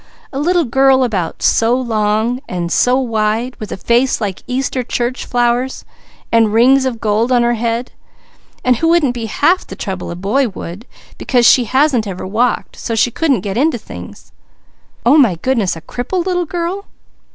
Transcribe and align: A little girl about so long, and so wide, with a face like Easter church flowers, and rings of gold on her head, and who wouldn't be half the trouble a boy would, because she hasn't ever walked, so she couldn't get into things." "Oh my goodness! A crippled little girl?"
A 0.33 0.39
little 0.39 0.65
girl 0.65 1.03
about 1.03 1.43
so 1.43 1.79
long, 1.79 2.41
and 2.49 2.71
so 2.71 2.97
wide, 2.97 3.55
with 3.57 3.71
a 3.71 3.77
face 3.77 4.19
like 4.19 4.41
Easter 4.47 4.81
church 4.81 5.27
flowers, 5.27 5.85
and 6.31 6.51
rings 6.51 6.85
of 6.85 6.99
gold 6.99 7.31
on 7.31 7.43
her 7.43 7.53
head, 7.53 7.91
and 8.65 8.77
who 8.77 8.87
wouldn't 8.87 9.13
be 9.13 9.27
half 9.27 9.67
the 9.67 9.75
trouble 9.75 10.09
a 10.09 10.15
boy 10.15 10.47
would, 10.49 10.87
because 11.19 11.45
she 11.45 11.65
hasn't 11.65 12.07
ever 12.07 12.25
walked, 12.25 12.77
so 12.77 12.95
she 12.95 13.11
couldn't 13.11 13.41
get 13.41 13.57
into 13.57 13.77
things." 13.77 14.31
"Oh 15.05 15.19
my 15.19 15.35
goodness! 15.35 15.75
A 15.75 15.81
crippled 15.81 16.25
little 16.25 16.45
girl?" 16.45 16.85